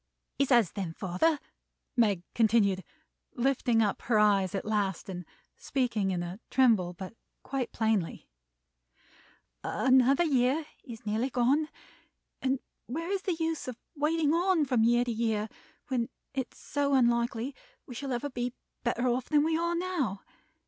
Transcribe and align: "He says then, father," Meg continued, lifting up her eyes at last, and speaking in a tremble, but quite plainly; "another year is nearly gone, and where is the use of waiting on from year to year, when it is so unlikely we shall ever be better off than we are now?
"He 0.39 0.45
says 0.45 0.71
then, 0.71 0.93
father," 0.93 1.37
Meg 1.95 2.23
continued, 2.33 2.83
lifting 3.35 3.83
up 3.83 4.01
her 4.01 4.17
eyes 4.17 4.55
at 4.55 4.65
last, 4.65 5.09
and 5.09 5.25
speaking 5.57 6.09
in 6.09 6.23
a 6.23 6.39
tremble, 6.49 6.93
but 6.93 7.13
quite 7.43 7.71
plainly; 7.71 8.27
"another 9.63 10.23
year 10.23 10.65
is 10.83 11.05
nearly 11.05 11.29
gone, 11.29 11.69
and 12.41 12.59
where 12.87 13.11
is 13.11 13.21
the 13.21 13.35
use 13.35 13.67
of 13.67 13.77
waiting 13.95 14.33
on 14.33 14.65
from 14.65 14.83
year 14.83 15.05
to 15.05 15.11
year, 15.11 15.47
when 15.89 16.09
it 16.33 16.47
is 16.51 16.57
so 16.57 16.95
unlikely 16.95 17.53
we 17.85 17.93
shall 17.93 18.11
ever 18.11 18.31
be 18.31 18.55
better 18.83 19.07
off 19.07 19.29
than 19.29 19.43
we 19.43 19.55
are 19.55 19.75
now? 19.75 20.23